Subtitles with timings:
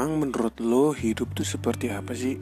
[0.00, 2.40] Emang menurut lo hidup tuh seperti apa sih?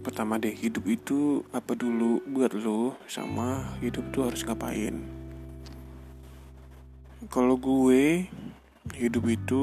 [0.00, 4.96] Pertama deh, hidup itu apa dulu buat lo sama hidup tuh harus ngapain?
[7.28, 8.24] Kalau gue,
[8.96, 9.62] hidup itu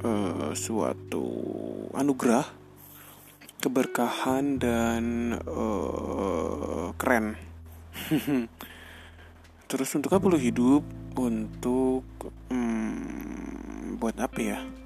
[0.00, 1.28] uh, suatu
[1.92, 2.48] anugerah,
[3.60, 7.36] keberkahan dan uh, keren.
[9.68, 10.80] Terus untuk apa lo hidup?
[11.20, 14.85] Untuk hmm, buat apa ya?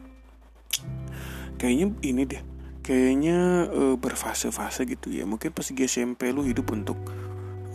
[1.61, 2.43] Kayaknya ini deh
[2.81, 5.29] kayaknya uh, berfase-fase gitu ya.
[5.29, 6.97] Mungkin pas di SMP lu hidup untuk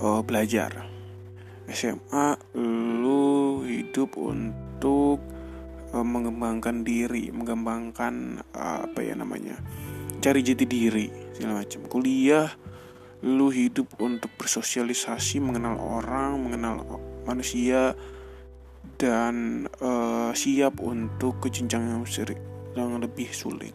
[0.01, 0.89] uh, belajar.
[1.69, 5.21] SMA lu hidup untuk
[5.93, 9.57] uh, mengembangkan diri mengembangkan apa ya namanya
[10.21, 11.85] cari jati diri segala macam.
[11.85, 12.49] Kuliah
[13.25, 17.97] lu hidup untuk bersosialisasi mengenal orang mengenal manusia
[19.01, 22.05] dan uh, siap untuk ke jenjang yang
[22.75, 23.73] yang lebih sulit.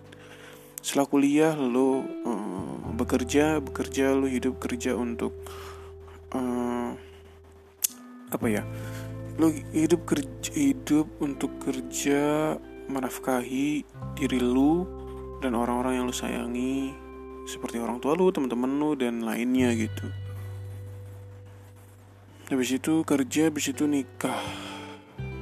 [0.81, 5.37] Setelah kuliah lo uh, bekerja bekerja lo hidup kerja untuk
[6.33, 6.93] uh,
[8.33, 8.65] apa ya?
[9.37, 12.57] Lo hidup kerja hidup untuk kerja
[12.89, 13.85] menafkahi
[14.17, 14.89] diri lo
[15.41, 16.93] dan orang-orang yang lo sayangi
[17.49, 20.09] seperti orang tua lo teman-teman lo dan lainnya gitu.
[22.51, 24.70] Habis itu kerja habis itu nikah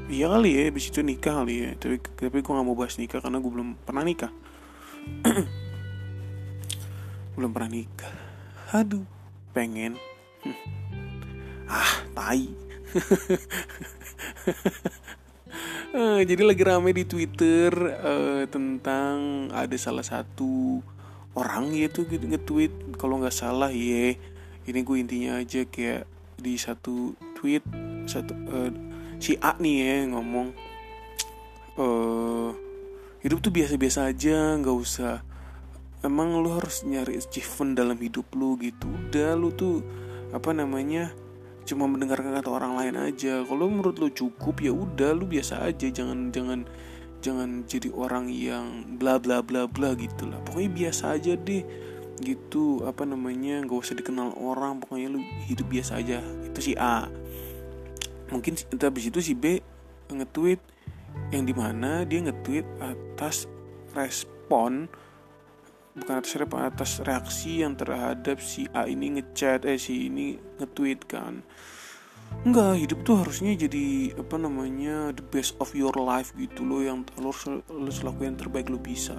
[0.09, 1.71] iya kali ya abis itu nikah kali ya.
[1.77, 4.33] Tapi tapi gue gak mau bahas nikah karena gue belum pernah nikah.
[7.39, 8.13] Belum pernah nikah.
[8.75, 9.07] Aduh
[9.53, 9.97] pengen.
[11.69, 12.49] Ah tai.
[15.93, 20.81] Uh, jadi lagi rame di Twitter uh, tentang ada salah satu
[21.37, 22.97] orang gitu nge-tweet.
[22.97, 24.17] Kalau nggak salah ya
[24.69, 26.05] ini gue intinya aja kayak
[26.37, 27.65] di satu tweet
[28.05, 28.73] satu uh,
[29.19, 30.55] si A nih ya ngomong
[31.79, 32.51] uh,
[33.23, 35.23] hidup tuh biasa-biasa aja nggak usah.
[35.99, 38.87] Emang lu harus nyari achievement dalam hidup lu gitu.
[38.87, 39.83] Udah lu tuh
[40.31, 41.11] apa namanya
[41.67, 43.43] cuma mendengarkan kata orang lain aja.
[43.43, 45.91] Kalau menurut lu cukup ya udah lu biasa aja.
[45.91, 46.71] Jangan jangan
[47.19, 50.39] jangan jadi orang yang bla bla bla bla gitu lah.
[50.47, 51.67] Pokoknya biasa aja deh.
[52.23, 54.79] Gitu apa namanya nggak usah dikenal orang.
[54.79, 55.21] Pokoknya lu
[55.51, 56.23] hidup biasa aja.
[56.47, 57.11] Itu si A
[58.33, 59.61] mungkin habis itu si B
[60.09, 60.61] nge-tweet
[61.33, 63.49] yang di mana dia nge-tweet atas
[63.93, 64.89] respon
[65.99, 71.01] bukan atas respon atas reaksi yang terhadap si A ini ngechat eh si ini nge-tweet
[71.09, 71.43] kan
[72.45, 77.03] Enggak, hidup tuh harusnya jadi apa namanya the best of your life gitu loh yang
[77.19, 79.17] lo harus lakuin yang terbaik lo bisa.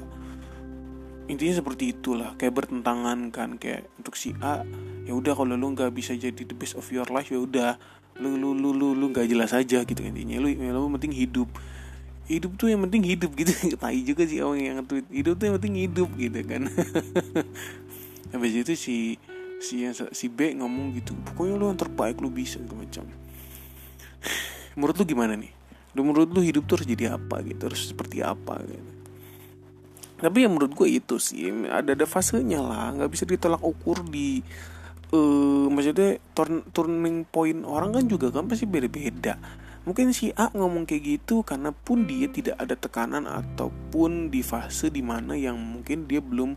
[1.30, 4.62] Intinya seperti itulah, kayak bertentangan kan kayak untuk si A
[5.06, 7.82] ya udah kalau lo nggak bisa jadi the best of your life ya udah
[8.20, 10.38] lu lu lu lu lu nggak jelas aja gitu intinya.
[10.44, 11.50] Lu lu penting hidup.
[12.30, 13.52] Hidup tuh yang penting hidup gitu.
[13.82, 16.62] Tai juga sih orang yang tweet hidup tuh yang penting hidup gitu kan.
[18.36, 18.98] Habis itu si
[19.60, 23.08] si yang si B ngomong gitu pokoknya lu yang terbaik lu bisa gitu macam.
[24.78, 25.52] Menurut lu gimana nih?
[25.98, 27.66] Lu menurut lu hidup tuh harus jadi apa gitu?
[27.66, 28.92] Harus seperti apa gitu?
[30.20, 32.94] Tapi yang menurut gue itu sih ada ada fasenya lah.
[32.94, 34.44] Nggak bisa ditolak ukur di
[35.14, 39.38] uh, maksudnya turn, turning point orang kan juga kan pasti beda-beda.
[39.88, 44.92] Mungkin si A ngomong kayak gitu karena pun dia tidak ada tekanan ataupun di fase
[44.94, 46.54] di mana yang mungkin dia belum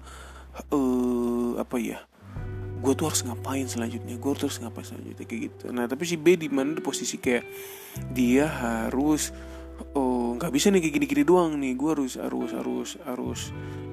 [0.69, 1.99] uh, apa ya
[2.83, 5.71] gue tuh harus ngapain selanjutnya gue harus ngapain selanjutnya kayak gitu.
[5.71, 7.47] Nah tapi si B di mana posisi kayak
[8.11, 9.31] dia harus
[9.95, 11.79] oh nggak bisa nih kayak gini-gini doang nih.
[11.79, 13.41] Gue harus harus harus harus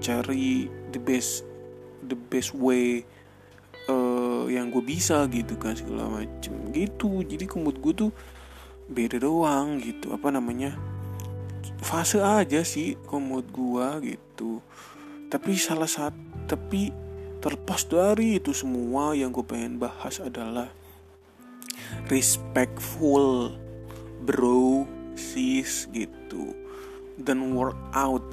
[0.01, 1.45] cari the best
[2.01, 3.05] the best way
[3.85, 6.55] uh, yang gue bisa gitu kan segala macem.
[6.71, 8.11] Gitu jadi kumut gue tuh
[8.89, 10.73] beda doang gitu apa namanya
[11.83, 14.63] fase aja sih komod gue gitu.
[15.27, 16.89] Tapi salah satu tapi
[17.39, 20.73] terlepas dari itu semua yang gue pengen bahas adalah
[22.09, 23.53] respectful
[24.25, 26.57] bro sis gitu
[27.21, 28.23] dan work out.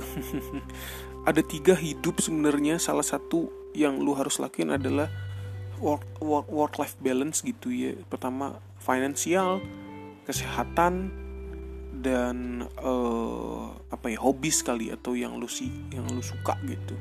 [1.28, 2.78] Ada tiga hidup sebenarnya.
[2.78, 5.10] Salah satu yang lu harus lakuin adalah
[5.80, 7.92] work work work life balance gitu ya.
[8.08, 9.60] Pertama finansial
[10.26, 11.12] kesehatan
[11.96, 16.94] dan uh, apa ya hobi sekali atau yang lu sih yang lu suka gitu.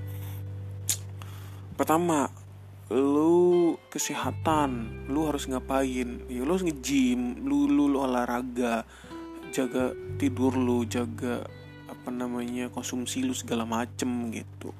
[1.75, 2.31] Pertama
[2.93, 6.23] lu kesehatan lu harus ngapain?
[6.29, 8.87] Ya lu harus nge-gym lu, lu lu olahraga
[9.51, 11.47] jaga tidur lu jaga
[11.89, 14.71] apa namanya konsumsi lu segala macem gitu.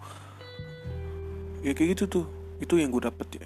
[1.66, 2.26] Ya kayak gitu tuh.
[2.56, 3.46] Itu yang gue dapet ya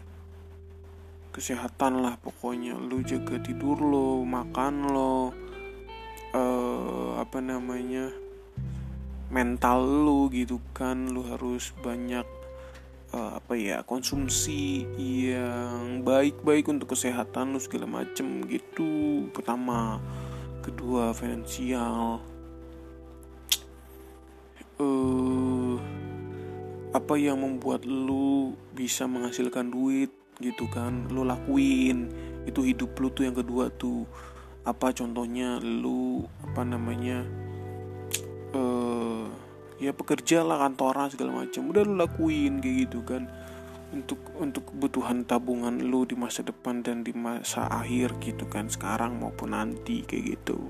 [1.31, 2.75] kesehatan lah pokoknya.
[2.75, 5.15] Lu jaga tidur lo makan lo
[6.35, 8.11] uh, apa namanya
[9.31, 11.09] mental lu gitu kan.
[11.09, 12.27] Lu harus banyak
[13.15, 19.25] uh, apa ya konsumsi yang baik-baik untuk kesehatan lu segala macem gitu.
[19.31, 20.01] Pertama.
[20.59, 22.19] Kedua finansial.
[24.79, 25.79] Uh,
[26.91, 32.09] apa yang membuat lu bisa menghasilkan duit gitu kan lu lakuin.
[32.47, 34.07] Itu hidup lu tuh yang kedua tuh
[34.68, 37.24] apa contohnya lu apa namanya
[38.56, 39.27] uh,
[39.80, 41.69] ya pekerja lah kantoran segala macam.
[41.69, 43.27] Udah lu lakuin kayak gitu kan.
[43.89, 49.18] Untuk untuk kebutuhan tabungan lu di masa depan dan di masa akhir gitu kan sekarang
[49.18, 50.69] maupun nanti kayak gitu.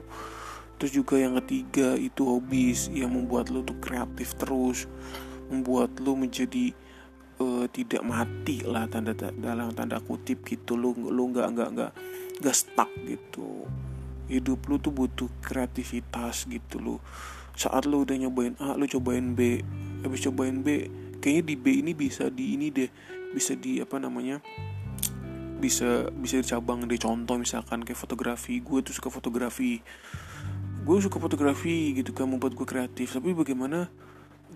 [0.80, 4.88] Terus juga yang ketiga itu hobis yang membuat lu tuh kreatif terus.
[5.52, 6.72] Membuat lu menjadi
[7.40, 10.76] uh, tidak mati lah tanda dalam tanda kutip gitu.
[10.76, 11.92] Lu lu nggak nggak nggak
[12.44, 13.66] nggak stuck gitu.
[14.30, 16.96] Hidup lu tuh butuh kreativitas gitu lu.
[17.58, 19.64] Saat lu udah nyobain A lu cobain B.
[20.06, 20.88] Habis cobain B
[21.20, 22.92] kayaknya di B ini bisa di ini deh.
[23.34, 24.40] Bisa di apa namanya
[25.60, 27.00] bisa bisa dicabang deh.
[27.00, 28.62] Contoh misalkan kayak fotografi.
[28.64, 29.82] Gue tuh suka fotografi.
[30.88, 33.12] Gue suka fotografi gitu kan membuat gue kreatif.
[33.12, 33.92] Tapi bagaimana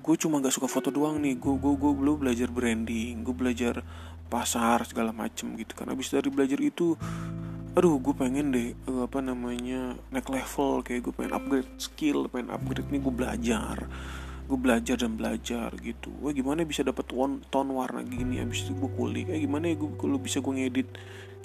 [0.01, 1.37] gue cuma gak suka foto doang nih.
[1.37, 3.85] Gue gue gue belum belajar branding gue belajar
[4.31, 5.91] pasar segala macem gitu kan.
[5.93, 6.97] Abis dari belajar itu
[7.73, 10.81] aduh gue pengen deh uh, apa namanya naik level.
[10.81, 13.77] Kayak gue pengen upgrade skill pengen upgrade nih gue belajar.
[14.43, 16.11] Gue belajar dan belajar gitu.
[16.19, 19.29] Wah gimana bisa dapat ton ton warna gini abis itu gue kulik?
[19.29, 20.89] Eh gimana ya gue kalau bisa gue ngedit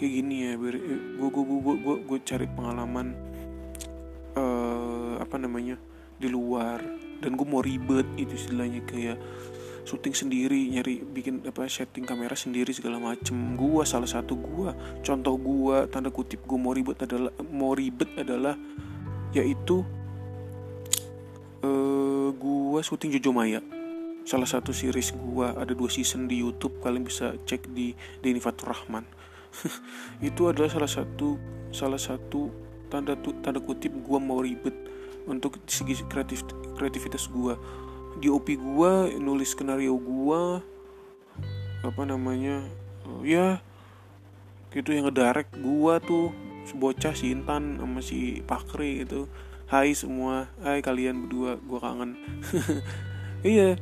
[0.00, 0.52] kayak gini ya?
[0.58, 3.14] Gue gue gue gue gue, gue cari pengalaman
[4.34, 5.78] uh, apa namanya
[6.18, 6.82] di luar
[7.18, 9.18] dan gue mau ribet itu istilahnya kayak
[9.88, 13.56] syuting sendiri nyari bikin apa setting kamera sendiri segala macem.
[13.56, 18.52] Gua salah satu gua contoh gua tanda kutip gua mau ribet adalah mau ribet adalah
[19.32, 19.80] yaitu
[21.64, 23.64] uh, gua syuting Jojo Maya.
[24.28, 28.76] Salah satu series gua ada dua season di YouTube kalian bisa cek di Denny Fatur
[28.76, 29.08] Rahman.
[30.28, 31.40] Itu adalah salah satu
[31.72, 32.52] salah satu
[32.92, 34.76] tanda tanda kutip gua mau ribet
[35.24, 36.44] untuk segi kreatif
[36.78, 37.58] kreativitas gua.
[38.22, 40.62] Di OP gua nulis skenario gua
[41.82, 42.66] apa namanya
[43.06, 43.62] uh, ya
[44.74, 46.30] gitu yang ngedirect gua tuh
[46.74, 49.26] bocah si Intan sama si Pakri itu
[49.66, 52.14] Hai semua Hai kalian berdua gua kangen.
[53.38, 53.78] Iya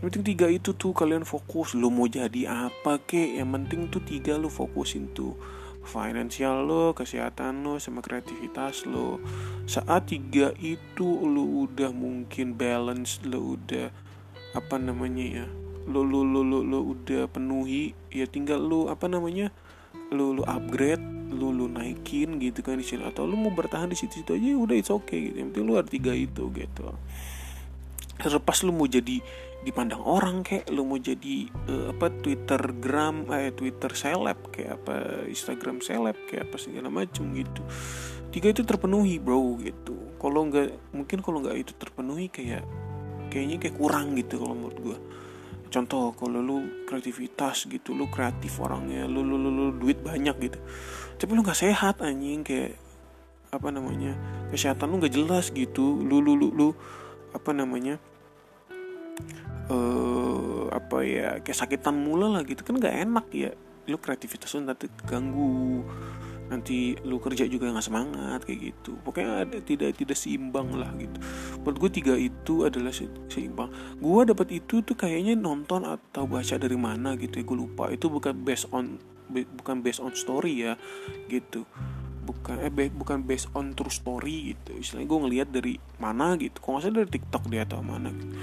[0.00, 1.76] penting tiga itu tuh kalian fokus.
[1.76, 3.36] Lo mau jadi apa kek?
[3.36, 5.36] Yang penting tuh tiga lo fokusin tuh.
[5.80, 9.20] Finansial lo, kesehatan lo, sama kreativitas lo.
[9.66, 13.92] Saat tiga itu lo udah mungkin balance, lo udah
[14.56, 15.46] apa namanya ya,
[15.86, 19.54] lo lo lo lo, lo udah penuhi, ya tinggal lo apa namanya,
[20.10, 23.96] lo lo upgrade, lo lo naikin gitu kan di sini atau lo mau bertahan di
[23.96, 25.36] situ-situ aja udah it's okay gitu.
[25.42, 26.84] Yang penting ada tiga itu gitu.
[28.20, 29.22] Terlepas lo mau jadi
[29.60, 35.28] dipandang orang kayak lu mau jadi uh, apa Twitter gram eh Twitter seleb kayak apa
[35.28, 37.60] Instagram seleb kayak apa segala macem gitu
[38.30, 39.94] tiga itu terpenuhi bro gitu.
[40.18, 42.62] Kalau nggak mungkin kalau nggak itu terpenuhi kayak
[43.30, 44.98] kayaknya kayak kurang gitu kalau menurut gue
[45.70, 50.58] contoh kalau lu kreativitas gitu lu kreatif orangnya lu lu lu, lu duit banyak gitu.
[51.16, 52.74] Tapi lu nggak sehat anjing kayak
[53.54, 54.18] apa namanya
[54.50, 56.02] kesehatan lu nggak jelas gitu.
[56.02, 56.68] Lu lu lu lu
[57.30, 58.02] apa namanya
[59.70, 62.66] uh, apa ya kayak sakitan mula lah gitu.
[62.66, 63.54] Kan nggak enak ya
[63.86, 65.86] lu kreativitas lu nanti ganggu
[66.50, 68.98] nanti lu kerja juga nggak semangat kayak gitu.
[69.06, 71.16] Pokoknya ada tidak tidak seimbang lah gitu.
[71.62, 72.90] Menurut gue tiga itu adalah
[73.30, 73.70] seimbang.
[74.02, 77.88] Gue dapat itu tuh kayaknya nonton atau baca dari mana gitu ya gue lupa.
[77.94, 78.98] Itu bukan based on
[79.30, 80.74] bukan based on story ya
[81.30, 81.62] gitu.
[82.26, 84.74] Bukan eh bukan based on true story gitu.
[84.74, 86.58] Istilahnya gue ngelihat dari mana gitu.
[86.58, 88.34] Kok nggak dari tiktok dia atau mana gitu.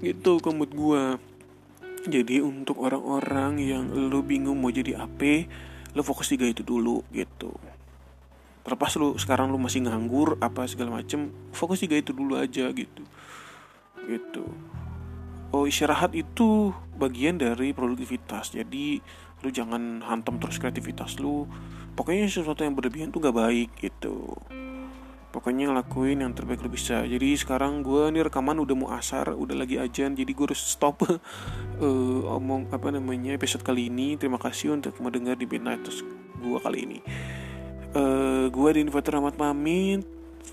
[0.00, 1.20] Gitu komut gue
[2.02, 5.46] jadi untuk orang-orang yang lu bingung mau jadi apa
[5.92, 7.52] lu fokus tiga itu dulu gitu.
[8.62, 13.02] Terlepas lu sekarang lu masih nganggur apa segala macem fokus tiga itu dulu aja gitu.
[14.06, 14.44] Gitu.
[15.52, 18.56] Oh istirahat itu bagian dari produktivitas.
[18.56, 19.02] Jadi
[19.42, 21.44] lu jangan hantam terus kreativitas lu.
[21.92, 24.32] Pokoknya sesuatu yang berlebihan tuh gak baik gitu
[25.32, 27.02] pokoknya ngelakuin yang terbaik lu bisa.
[27.08, 31.08] Jadi sekarang gue nih rekaman udah mau asar udah lagi ajan jadi gue harus stop
[31.08, 34.20] uh, omong apa namanya episode kali ini.
[34.20, 35.88] Terima kasih untuk mendengar di Midnight
[36.38, 36.98] gue kali ini.
[37.96, 40.04] Uh, gue Denny Fatur Rahmat pamit.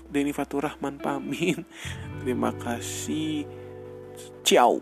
[0.08, 1.60] Denny Fatur Rahman pamit.
[2.24, 3.44] Terima kasih.
[4.42, 4.80] Ciao